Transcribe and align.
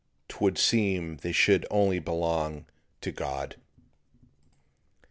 'Twould 0.27 0.57
seem 0.57 1.17
they 1.17 1.31
should 1.31 1.63
only 1.69 1.99
belong 1.99 2.65
to 3.01 3.11
God. 3.11 3.57